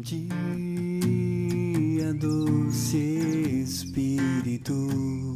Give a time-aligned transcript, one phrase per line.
[0.00, 0.24] dia,
[2.14, 2.96] doce
[3.62, 5.29] Espírito,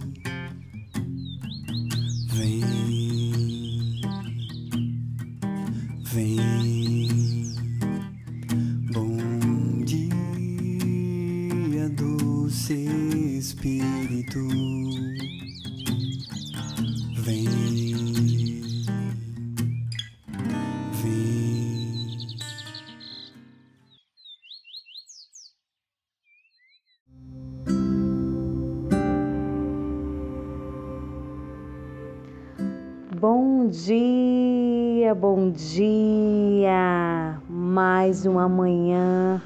[33.26, 37.40] Bom dia, bom dia!
[37.48, 39.42] Mais uma manhã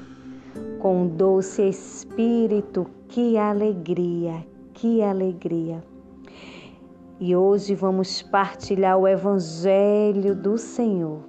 [0.79, 5.81] com doce Espírito, que alegria, que alegria!
[7.21, 11.21] E hoje vamos partilhar o Evangelho do Senhor.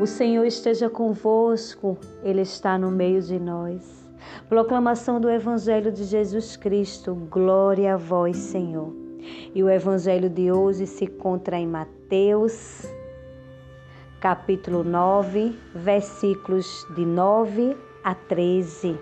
[0.00, 4.10] O Senhor esteja convosco, Ele está no meio de nós.
[4.48, 9.05] Proclamação do Evangelho de Jesus Cristo, glória a vós, Senhor.
[9.54, 12.84] E o evangelho de hoje se encontra em Mateus,
[14.20, 18.98] capítulo 9, versículos de 9 a 13.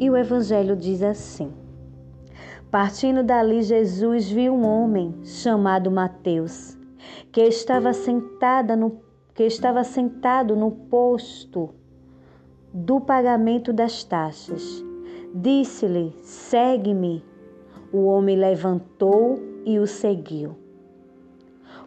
[0.00, 1.52] E o evangelho diz assim:
[2.70, 6.76] Partindo dali, Jesus viu um homem chamado Mateus,
[7.30, 9.02] que estava sentada no
[9.34, 11.74] que estava sentado no posto
[12.74, 14.84] do pagamento das taxas.
[15.32, 17.24] Disse-lhe: Segue-me.
[17.92, 20.56] O homem levantou e o seguiu.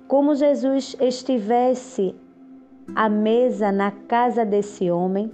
[0.08, 2.15] Como Jesus estivesse
[2.95, 5.30] à mesa na casa desse homem,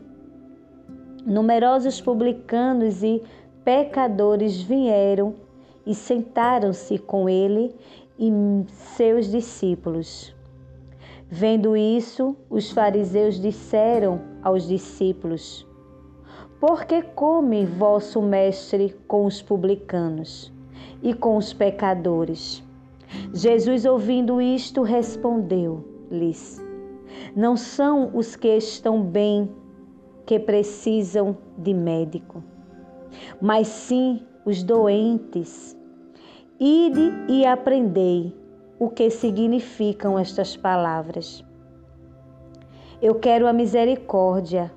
[1.23, 3.21] numerosos publicanos e
[3.63, 5.35] pecadores vieram
[5.85, 7.75] e sentaram-se com ele
[8.17, 8.31] e
[8.95, 10.32] seus discípulos.
[11.35, 15.65] Vendo isso, os fariseus disseram aos discípulos:
[16.59, 20.53] Por que come vosso mestre com os publicanos
[21.01, 22.63] e com os pecadores?
[23.33, 26.63] Jesus, ouvindo isto, respondeu-lhes:
[27.35, 29.49] Não são os que estão bem
[30.27, 32.43] que precisam de médico,
[33.41, 35.75] mas sim os doentes.
[36.59, 38.42] Ide e aprendei
[38.83, 41.41] o que significam estas palavras.
[43.01, 44.69] Eu quero a misericórdia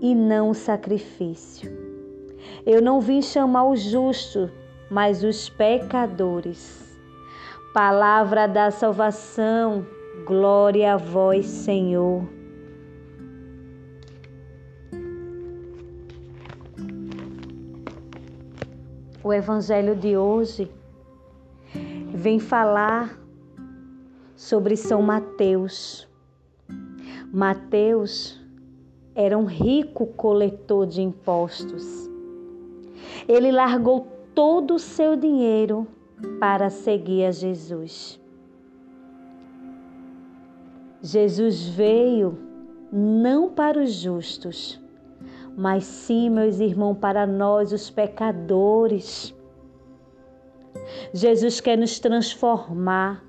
[0.00, 1.70] e não o sacrifício.
[2.64, 4.50] Eu não vim chamar os justos,
[4.90, 6.98] mas os pecadores.
[7.74, 9.86] Palavra da salvação,
[10.24, 12.26] glória a vós, Senhor.
[19.22, 20.70] O evangelho de hoje
[22.22, 23.18] vem falar
[24.36, 26.08] sobre São Mateus.
[27.32, 28.40] Mateus
[29.12, 32.08] era um rico coletor de impostos.
[33.26, 35.84] Ele largou todo o seu dinheiro
[36.38, 38.20] para seguir a Jesus.
[41.02, 42.38] Jesus veio
[42.92, 44.80] não para os justos,
[45.56, 49.34] mas sim, meus irmãos, para nós, os pecadores.
[51.12, 53.24] Jesus quer nos transformar,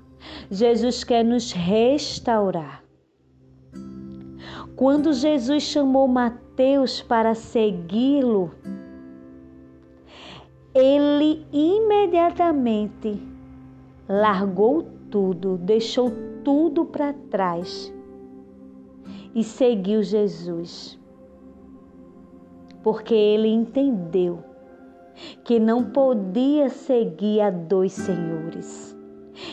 [0.50, 2.82] Jesus quer nos restaurar.
[4.76, 8.52] Quando Jesus chamou Mateus para segui-lo,
[10.74, 13.22] ele imediatamente
[14.08, 16.10] largou tudo, deixou
[16.42, 17.92] tudo para trás
[19.34, 20.98] e seguiu Jesus.
[22.82, 24.42] Porque ele entendeu
[25.44, 28.96] que não podia seguir a dois senhores.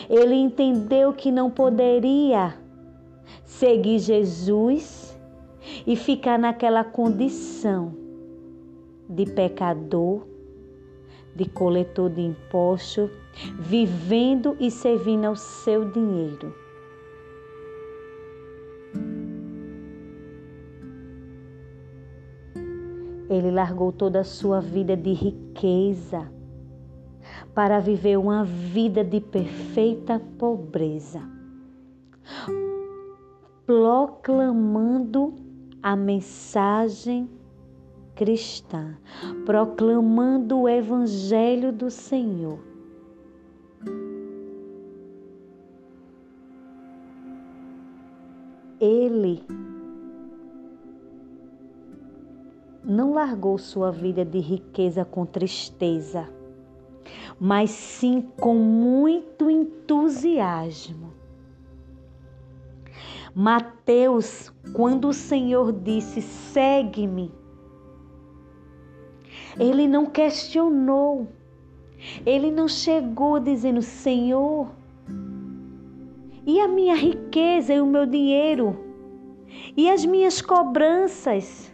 [0.08, 2.54] Ele entendeu que não poderia
[3.44, 5.18] seguir Jesus
[5.86, 7.94] e ficar naquela condição
[9.08, 10.26] de pecador,
[11.34, 13.10] de coletor de imposto,
[13.58, 16.61] vivendo e servindo ao seu dinheiro.
[23.52, 26.30] Largou toda a sua vida de riqueza
[27.54, 31.20] para viver uma vida de perfeita pobreza,
[33.66, 35.34] proclamando
[35.82, 37.28] a mensagem
[38.14, 38.96] cristã,
[39.44, 42.58] proclamando o evangelho do Senhor.
[48.80, 49.44] Ele
[52.84, 56.28] não largou sua vida de riqueza com tristeza,
[57.38, 61.12] mas sim com muito entusiasmo.
[63.34, 67.32] Mateus, quando o Senhor disse: segue-me,
[69.58, 71.28] ele não questionou,
[72.26, 74.68] ele não chegou dizendo: Senhor,
[76.44, 78.78] e a minha riqueza e o meu dinheiro?
[79.76, 81.71] E as minhas cobranças?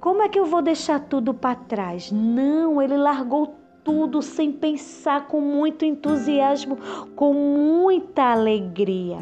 [0.00, 2.10] Como é que eu vou deixar tudo para trás?
[2.10, 3.54] Não, ele largou
[3.84, 6.78] tudo sem pensar, com muito entusiasmo,
[7.14, 9.18] com muita alegria.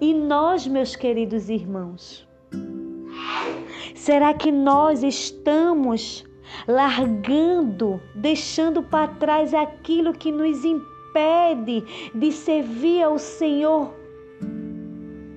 [0.00, 2.26] E nós, meus queridos irmãos,
[3.94, 6.24] será que nós estamos
[6.66, 13.94] largando, deixando para trás aquilo que nos impede de servir ao Senhor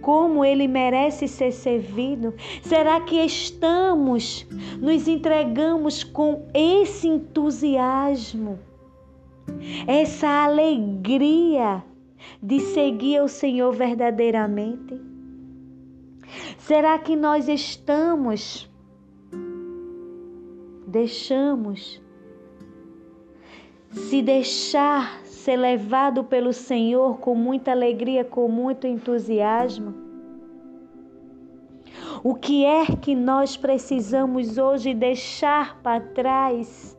[0.01, 2.34] como ele merece ser servido?
[2.62, 4.46] Será que estamos,
[4.80, 8.60] nos entregamos com esse entusiasmo,
[9.88, 11.84] essa alegria
[12.42, 15.01] de seguir o Senhor verdadeiramente?
[16.57, 18.69] Será que nós estamos,
[20.88, 22.02] deixamos,
[23.91, 29.94] se deixar ser levado pelo Senhor com muita alegria, com muito entusiasmo?
[32.24, 36.97] O que é que nós precisamos hoje deixar para trás?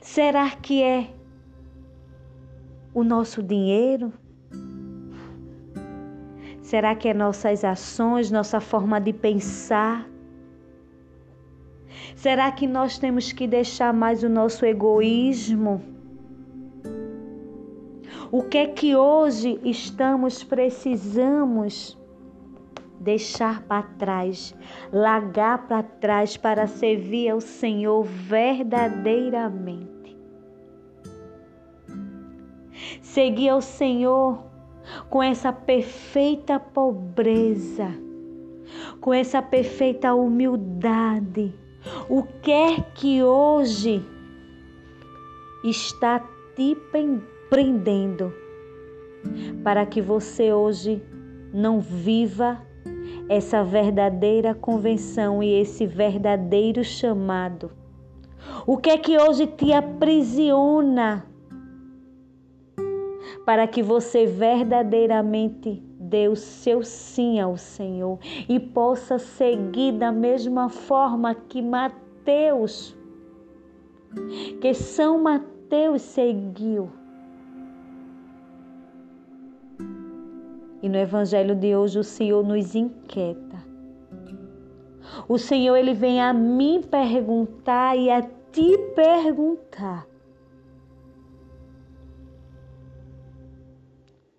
[0.00, 1.08] Será que é
[2.92, 4.12] o nosso dinheiro?
[6.60, 10.06] Será que é nossas ações, nossa forma de pensar?
[12.14, 15.82] Será que nós temos que deixar mais o nosso egoísmo?
[18.30, 21.96] O que é que hoje estamos precisamos
[22.98, 24.54] deixar para trás,
[24.92, 30.16] largar para trás para servir ao Senhor verdadeiramente?
[33.00, 34.44] Seguir ao Senhor
[35.08, 37.94] com essa perfeita pobreza,
[39.00, 41.54] com essa perfeita humildade.
[42.08, 44.04] O que é que hoje
[45.64, 46.20] está
[46.54, 46.76] te
[47.50, 48.32] prendendo
[49.62, 51.02] para que você hoje
[51.52, 52.60] não viva
[53.28, 57.70] essa verdadeira convenção e esse verdadeiro chamado?
[58.66, 61.26] O que é que hoje te aprisiona
[63.44, 68.18] para que você verdadeiramente dê o seu sim ao Senhor
[68.48, 72.96] e possa seguir da mesma forma que Mateus,
[74.60, 76.90] que São Mateus seguiu.
[80.82, 83.56] E no evangelho de hoje o Senhor nos inquieta.
[85.28, 90.06] O Senhor ele vem a mim perguntar e a te perguntar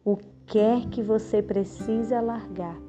[0.06, 2.80] o que é que você precisa largar,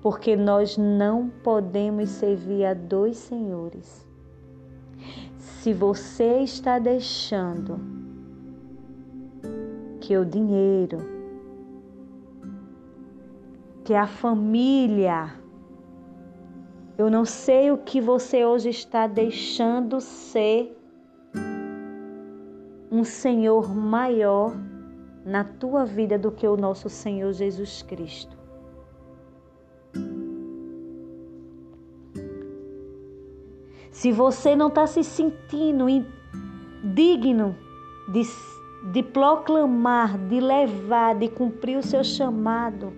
[0.00, 4.06] porque nós não podemos servir a dois senhores.
[5.38, 7.80] Se você está deixando
[10.00, 10.98] que o dinheiro,
[13.84, 15.34] que a família,
[16.96, 20.78] eu não sei o que você hoje está deixando ser
[22.92, 24.54] um Senhor maior
[25.24, 28.36] na tua vida do que o nosso Senhor Jesus Cristo.
[33.90, 35.86] Se você não está se sentindo
[36.82, 37.54] digno
[38.08, 38.22] de,
[38.90, 42.92] de proclamar, de levar, de cumprir o seu chamado,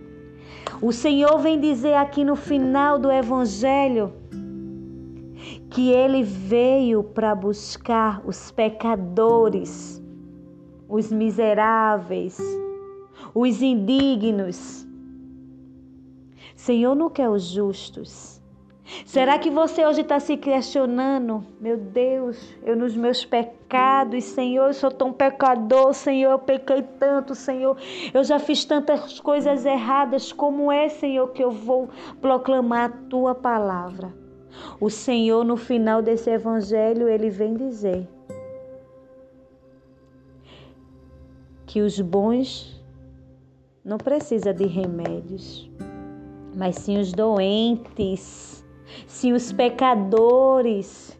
[0.80, 4.12] o Senhor vem dizer aqui no final do Evangelho
[5.70, 10.03] que ele veio para buscar os pecadores
[10.88, 12.38] os miseráveis,
[13.34, 14.86] os indignos.
[16.54, 18.34] Senhor não quer os justos.
[19.06, 21.44] Será que você hoje está se questionando?
[21.58, 27.34] Meu Deus, eu nos meus pecados, Senhor, eu sou tão pecador, Senhor, eu pequei tanto,
[27.34, 27.78] Senhor,
[28.12, 30.32] eu já fiz tantas coisas erradas.
[30.32, 31.88] Como é, Senhor, que eu vou
[32.20, 34.14] proclamar a tua palavra?
[34.78, 38.06] O Senhor, no final desse evangelho, ele vem dizer:
[41.74, 42.80] que os bons
[43.84, 45.68] não precisam de remédios,
[46.54, 48.64] mas sim os doentes,
[49.08, 51.18] sim os pecadores,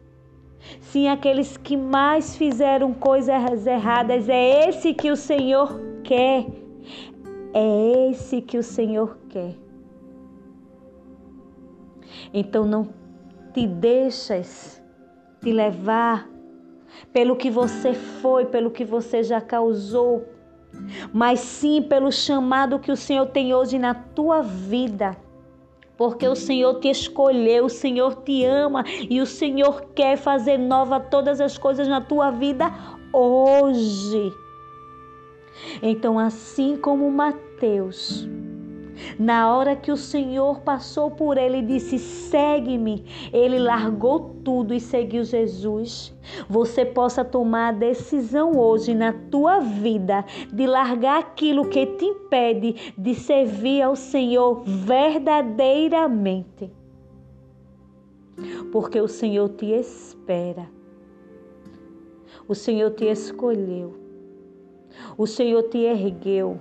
[0.79, 4.29] sim aqueles que mais fizeram coisas erradas.
[4.29, 6.45] É esse que o Senhor quer.
[7.53, 9.57] É esse que o Senhor quer.
[12.33, 12.87] Então não
[13.53, 14.81] te deixas
[15.41, 16.29] te levar
[17.11, 20.33] pelo que você foi, pelo que você já causou,
[21.13, 25.17] mas sim pelo chamado que o Senhor tem hoje na tua vida.
[25.97, 30.99] Porque o Senhor te escolheu, o Senhor te ama e o Senhor quer fazer nova
[30.99, 32.69] todas as coisas na tua vida
[33.13, 34.33] hoje.
[35.81, 38.27] Então, assim como Mateus,
[39.19, 44.79] na hora que o Senhor passou por ele e disse: segue-me, ele largou tudo e
[44.79, 46.13] seguiu Jesus.
[46.49, 52.93] Você possa tomar a decisão hoje na tua vida de largar aquilo que te impede
[52.97, 56.71] de servir ao Senhor verdadeiramente.
[58.71, 60.67] Porque o Senhor te espera.
[62.47, 63.95] O Senhor te escolheu.
[65.17, 66.59] O Senhor te ergueu.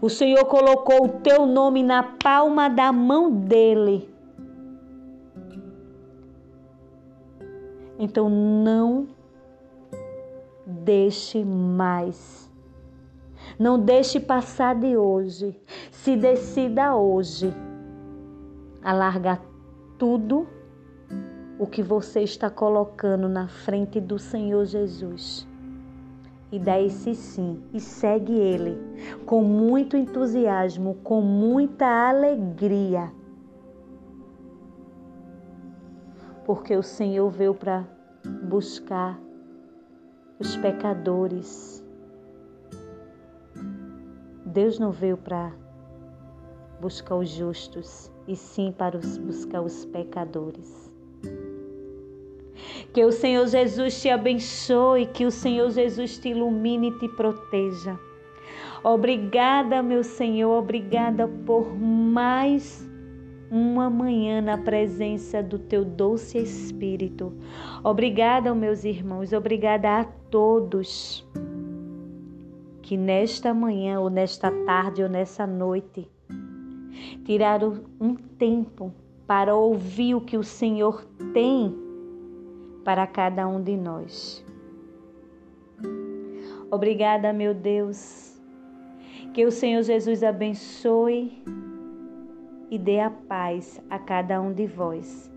[0.00, 4.12] O Senhor colocou o teu nome na palma da mão dele.
[7.98, 9.08] Então não
[10.66, 12.50] deixe mais.
[13.58, 15.60] Não deixe passar de hoje.
[15.90, 17.54] Se decida hoje
[18.82, 19.40] a largar
[19.98, 20.46] tudo
[21.58, 25.46] o que você está colocando na frente do Senhor Jesus
[26.50, 28.78] e dá esse sim e segue ele
[29.26, 33.10] com muito entusiasmo, com muita alegria.
[36.44, 37.84] Porque o Senhor veio para
[38.48, 39.18] buscar
[40.38, 41.82] os pecadores.
[44.44, 45.52] Deus não veio para
[46.80, 50.83] buscar os justos, e sim para buscar os pecadores.
[52.94, 57.98] Que o Senhor Jesus te abençoe, que o Senhor Jesus te ilumine e te proteja.
[58.84, 62.88] Obrigada, meu Senhor, obrigada por mais
[63.50, 67.32] uma manhã na presença do teu doce Espírito.
[67.82, 71.26] Obrigada, meus irmãos, obrigada a todos
[72.80, 76.08] que nesta manhã, ou nesta tarde, ou nessa noite,
[77.24, 78.94] tiraram um tempo
[79.26, 81.83] para ouvir o que o Senhor tem
[82.84, 84.44] para cada um de nós.
[86.70, 88.40] Obrigada, meu Deus.
[89.32, 91.42] Que o Senhor Jesus abençoe
[92.70, 95.30] e dê a paz a cada um de vós.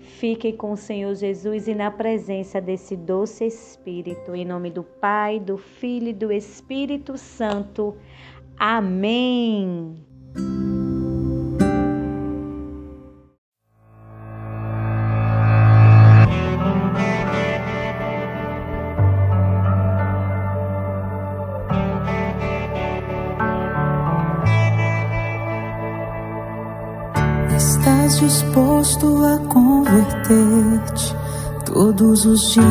[0.00, 4.34] Fique com o Senhor Jesus e na presença desse doce Espírito.
[4.34, 7.96] Em nome do Pai, do Filho e do Espírito Santo.
[8.58, 9.96] Amém.
[28.28, 31.14] Disposto a converter-te
[31.64, 32.62] todos os dias.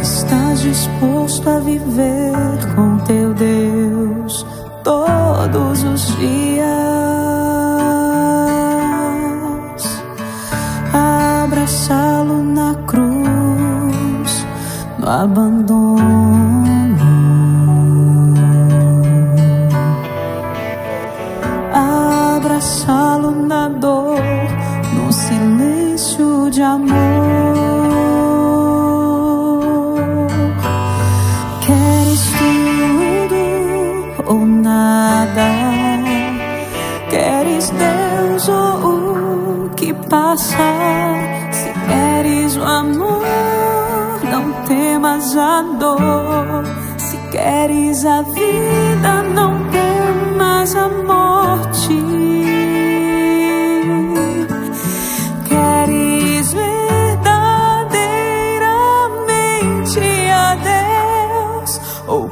[0.00, 1.11] Estás disposto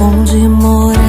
[0.00, 0.99] Onde mora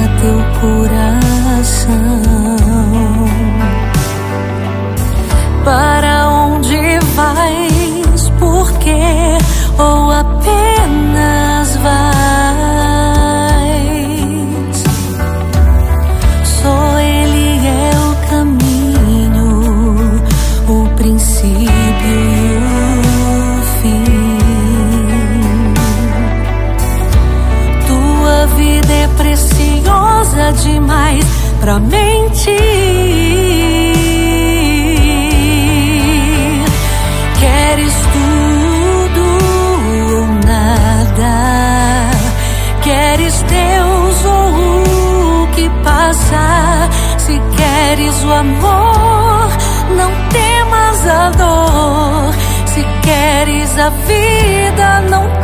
[48.34, 49.50] amor,
[49.96, 52.34] não temas a dor.
[52.66, 55.41] Se queres a vida, não